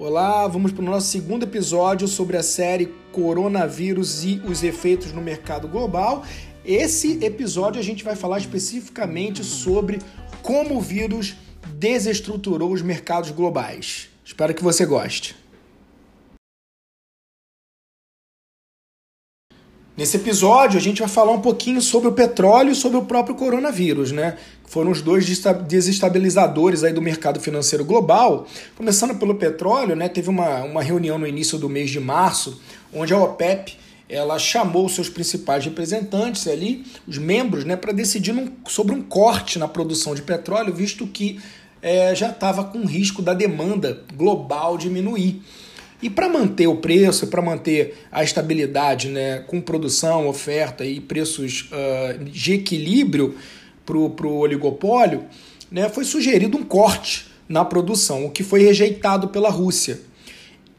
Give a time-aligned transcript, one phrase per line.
[0.00, 5.20] Olá, vamos para o nosso segundo episódio sobre a série Coronavírus e os efeitos no
[5.20, 6.22] mercado global.
[6.64, 9.98] Esse episódio a gente vai falar especificamente sobre
[10.40, 11.34] como o vírus
[11.74, 14.08] desestruturou os mercados globais.
[14.24, 15.34] Espero que você goste.
[19.98, 23.34] Nesse episódio, a gente vai falar um pouquinho sobre o petróleo e sobre o próprio
[23.34, 24.36] coronavírus, né?
[24.64, 25.26] Foram os dois
[25.66, 28.46] desestabilizadores aí do mercado financeiro global.
[28.76, 30.08] Começando pelo petróleo, né?
[30.08, 32.60] Teve uma, uma reunião no início do mês de março,
[32.94, 33.76] onde a OPEP
[34.08, 39.58] ela chamou seus principais representantes ali, os membros, né, para decidir num, sobre um corte
[39.58, 41.40] na produção de petróleo, visto que
[41.82, 45.42] é, já estava com risco da demanda global diminuir.
[46.00, 51.68] E para manter o preço, para manter a estabilidade né, com produção, oferta e preços
[51.72, 53.34] uh, de equilíbrio
[53.84, 55.24] para o oligopólio,
[55.70, 60.00] né, foi sugerido um corte na produção, o que foi rejeitado pela Rússia.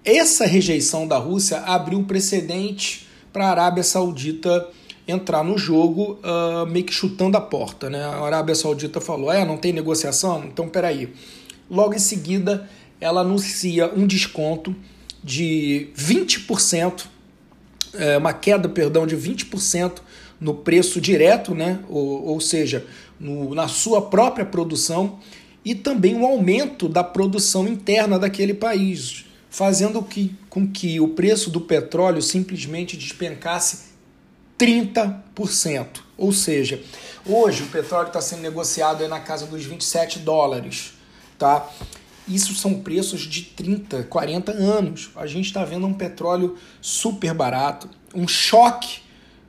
[0.05, 4.67] Essa rejeição da Rússia abriu um precedente para a Arábia Saudita
[5.07, 7.89] entrar no jogo uh, meio que chutando a porta.
[7.89, 8.01] Né?
[8.01, 10.45] A Arábia Saudita falou: é, não tem negociação?
[10.45, 11.09] Então peraí.
[11.69, 14.75] Logo em seguida, ela anuncia um desconto
[15.23, 17.06] de 20%,
[17.94, 20.00] é, uma queda, perdão, de 20%
[20.39, 21.80] no preço direto, né?
[21.89, 22.86] ou, ou seja,
[23.20, 25.20] no, na sua própria produção,
[25.64, 31.50] e também um aumento da produção interna daquele país, fazendo que, com que o preço
[31.50, 33.90] do petróleo simplesmente despencasse
[34.58, 35.88] 30%.
[36.17, 36.81] Ou seja,
[37.25, 40.94] hoje o petróleo está sendo negociado na casa dos 27 dólares.
[41.38, 41.70] Tá?
[42.30, 45.09] Isso são preços de 30, 40 anos.
[45.16, 48.99] A gente está vendo um petróleo super barato, um choque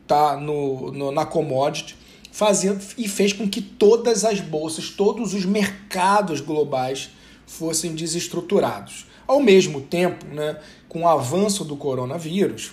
[0.06, 1.94] tá, no, no, na commodity,
[2.32, 7.10] fazendo, e fez com que todas as bolsas, todos os mercados globais
[7.46, 9.06] fossem desestruturados.
[9.26, 10.58] Ao mesmo tempo, né,
[10.88, 12.72] com o avanço do coronavírus,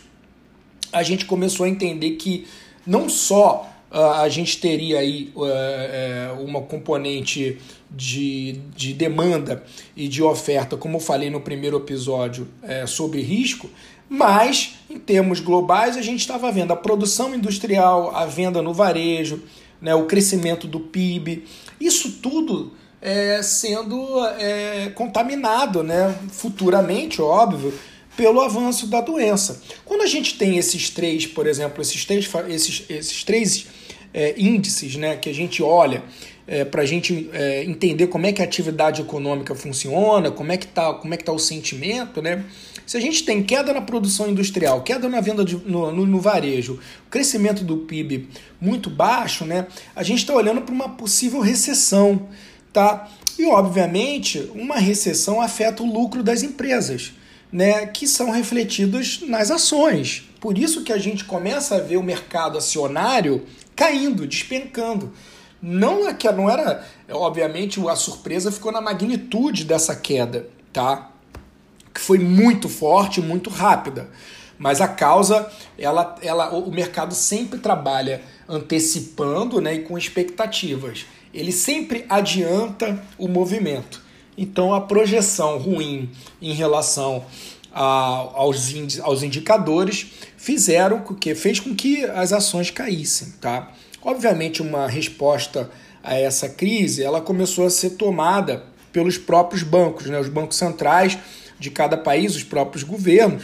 [0.91, 2.47] a gente começou a entender que
[2.85, 7.57] não só a gente teria aí é, uma componente
[7.89, 9.63] de, de demanda
[9.95, 13.69] e de oferta, como eu falei no primeiro episódio, é, sobre risco,
[14.09, 19.41] mas em termos globais a gente estava vendo a produção industrial, a venda no varejo,
[19.81, 21.45] né, o crescimento do PIB,
[21.79, 27.73] isso tudo é, sendo é, contaminado né, futuramente, óbvio,
[28.17, 29.61] pelo avanço da doença.
[29.85, 33.67] Quando a gente tem esses três, por exemplo, esses três, esses, esses três
[34.13, 36.03] é, índices né, que a gente olha
[36.47, 40.57] é, para a gente é, entender como é que a atividade econômica funciona, como é
[40.57, 42.45] que está como é que tá o sentimento, né?
[42.85, 46.21] Se a gente tem queda na produção industrial, queda na venda de, no, no, no,
[46.21, 46.79] varejo,
[47.09, 48.29] crescimento do PIB
[48.61, 49.67] muito baixo, né?
[49.93, 52.29] A gente está olhando para uma possível recessão,
[52.71, 53.09] tá?
[53.37, 57.11] E obviamente uma recessão afeta o lucro das empresas,
[57.51, 57.85] né?
[57.87, 60.29] Que são refletidos nas ações.
[60.39, 65.13] Por isso que a gente começa a ver o mercado acionário caindo, despencando.
[65.61, 71.11] Não é que não era, obviamente, a surpresa ficou na magnitude dessa queda, tá?
[71.93, 74.09] Que foi muito forte, muito rápida.
[74.57, 81.05] Mas a causa, ela, ela, o mercado sempre trabalha antecipando, né, e com expectativas.
[81.33, 84.01] Ele sempre adianta o movimento.
[84.37, 86.09] Então a projeção ruim
[86.41, 87.25] em relação
[87.73, 93.71] a, aos, aos indicadores fizeram com que fez com que as ações caíssem, tá?
[94.01, 95.69] Obviamente, uma resposta
[96.03, 100.19] a essa crise, ela começou a ser tomada pelos próprios bancos, né?
[100.19, 101.17] Os bancos centrais
[101.59, 103.43] de cada país, os próprios governos,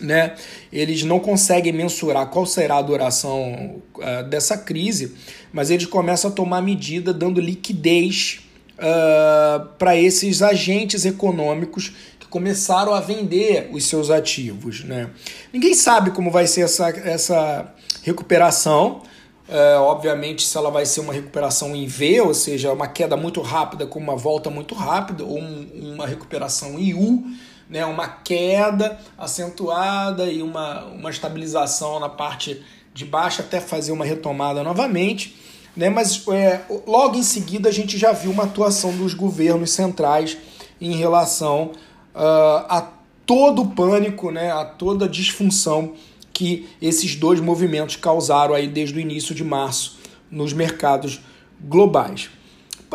[0.00, 0.34] né?
[0.72, 5.14] Eles não conseguem mensurar qual será a duração uh, dessa crise,
[5.52, 8.40] mas eles começam a tomar medida dando liquidez
[8.82, 15.10] uh, para esses agentes econômicos que começaram a vender os seus ativos, né?
[15.52, 19.02] Ninguém sabe como vai ser essa, essa recuperação.
[19.48, 23.40] É, obviamente, se ela vai ser uma recuperação em V, ou seja, uma queda muito
[23.42, 27.24] rápida com uma volta muito rápida, ou um, uma recuperação em U,
[27.68, 32.62] né, uma queda acentuada e uma, uma estabilização na parte
[32.94, 35.36] de baixo até fazer uma retomada novamente.
[35.74, 40.36] Né, mas é, logo em seguida a gente já viu uma atuação dos governos centrais
[40.78, 41.72] em relação
[42.14, 42.92] uh, a
[43.24, 45.94] todo o pânico, né, a toda a disfunção
[46.32, 49.98] que esses dois movimentos causaram aí desde o início de março
[50.30, 51.20] nos mercados
[51.60, 52.30] globais.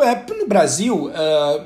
[0.00, 1.64] É, no Brasil, é,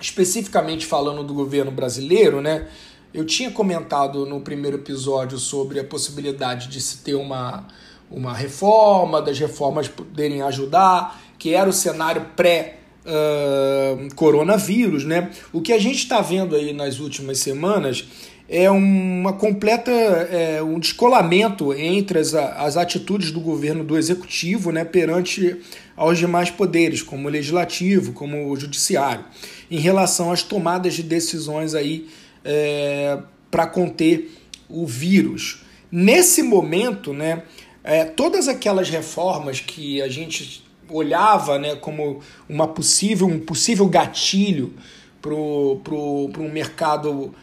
[0.00, 2.68] especificamente falando do governo brasileiro, né,
[3.12, 7.66] eu tinha comentado no primeiro episódio sobre a possibilidade de se ter uma,
[8.10, 15.30] uma reforma, das reformas poderem ajudar, que era o cenário pré uh, coronavírus, né?
[15.52, 18.04] O que a gente está vendo aí nas últimas semanas
[18.48, 24.84] é uma completa é, um descolamento entre as, as atitudes do governo do executivo né,
[24.84, 25.56] perante
[25.96, 29.24] aos demais poderes, como o legislativo, como o judiciário,
[29.70, 32.06] em relação às tomadas de decisões aí
[32.44, 33.18] é,
[33.50, 34.30] para conter
[34.68, 35.62] o vírus.
[35.90, 37.44] Nesse momento, né,
[37.84, 44.72] é, todas aquelas reformas que a gente olhava né, como uma possível, um possível gatilho
[45.20, 47.34] para um mercado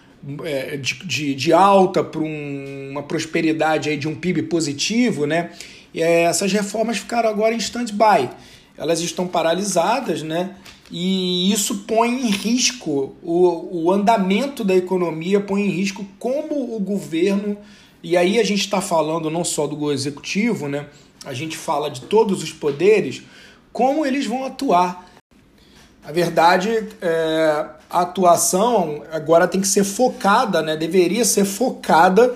[0.44, 5.52] é, de, de, de, alta, para um, uma prosperidade aí de um PIB positivo, né?
[5.94, 8.30] E é, essas reformas ficaram agora em stand-by.
[8.78, 10.56] Elas estão paralisadas, né?
[10.92, 16.80] E isso põe em risco o, o andamento da economia, põe em risco como o
[16.80, 17.58] governo.
[18.04, 20.88] E aí a gente está falando não só do executivo, né?
[21.26, 23.22] A gente fala de todos os poderes,
[23.72, 25.06] como eles vão atuar.
[26.04, 30.78] A verdade é a atuação agora tem que ser focada, né?
[30.78, 32.34] deveria ser focada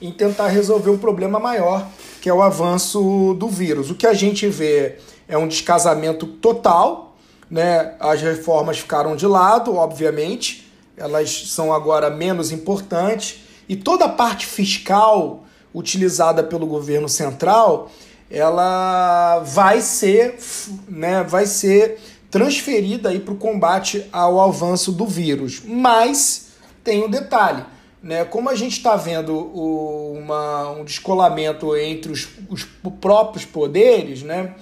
[0.00, 1.88] em tentar resolver o problema maior,
[2.20, 3.90] que é o avanço do vírus.
[3.90, 7.16] O que a gente vê é um descasamento total,
[7.50, 7.94] né?
[7.98, 14.46] as reformas ficaram de lado, obviamente, elas são agora menos importantes, e toda a parte
[14.46, 15.44] fiscal
[15.74, 17.90] utilizada pelo governo central
[18.30, 20.38] ela vai ser,
[20.86, 21.98] né, vai ser
[22.30, 25.62] transferida para o combate ao avanço do vírus.
[25.64, 26.48] Mas
[26.84, 27.64] tem um detalhe,
[28.02, 28.24] né?
[28.24, 32.64] Como a gente está vendo o, uma, um descolamento entre os, os
[33.00, 34.54] próprios poderes, né?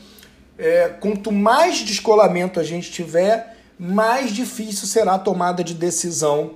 [0.58, 6.52] É, quanto mais descolamento a gente tiver, mais difícil será a tomada de decisão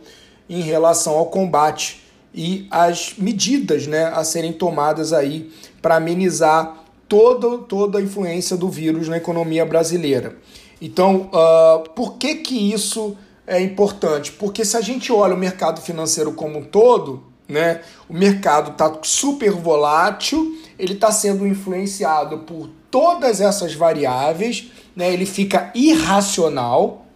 [0.48, 2.02] em relação ao combate
[2.34, 5.50] e as medidas né, a serem tomadas aí
[5.82, 10.36] para amenizar toda, toda a influência do vírus na economia brasileira.
[10.80, 13.16] Então, uh, por que, que isso
[13.46, 14.32] é importante?
[14.32, 18.98] Porque se a gente olha o mercado financeiro como um todo, né, o mercado está
[19.02, 27.06] super volátil, ele está sendo influenciado por todas essas variáveis, né, ele fica irracional,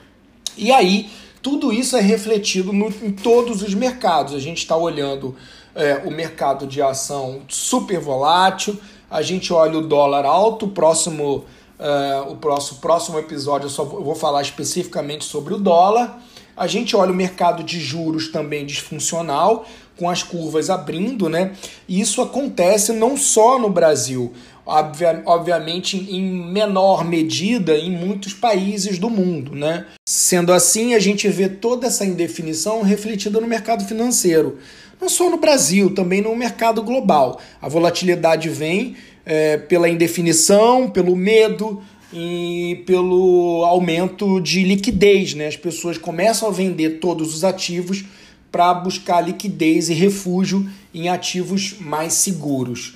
[0.56, 1.08] e aí
[1.44, 4.32] tudo isso é refletido no, em todos os mercados.
[4.32, 5.36] A gente está olhando
[5.74, 8.80] é, o mercado de ação super volátil,
[9.10, 11.44] a gente olha o dólar alto, próximo
[11.76, 16.22] Uh, o próximo, próximo episódio eu só vou falar especificamente sobre o dólar.
[16.56, 21.52] A gente olha o mercado de juros também disfuncional, com as curvas abrindo, né?
[21.88, 24.32] E isso acontece não só no Brasil,
[24.66, 29.86] obvia, obviamente em menor medida em muitos países do mundo, né?
[30.08, 34.58] Sendo assim, a gente vê toda essa indefinição refletida no mercado financeiro.
[35.00, 37.40] Não só no Brasil, também no mercado global.
[37.60, 38.96] A volatilidade vem
[39.26, 41.82] é, pela indefinição, pelo medo
[42.12, 45.34] e pelo aumento de liquidez.
[45.34, 45.48] Né?
[45.48, 48.04] As pessoas começam a vender todos os ativos
[48.54, 52.94] para buscar liquidez e refúgio em ativos mais seguros.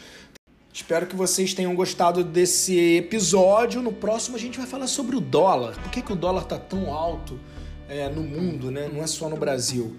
[0.73, 3.83] Espero que vocês tenham gostado desse episódio.
[3.83, 5.75] No próximo a gente vai falar sobre o dólar.
[5.83, 7.41] Por que, que o dólar está tão alto
[7.89, 8.89] é, no mundo, né?
[8.89, 9.97] não é só no Brasil?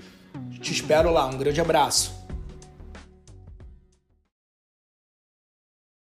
[0.61, 1.25] Te espero lá.
[1.25, 2.19] Um grande abraço.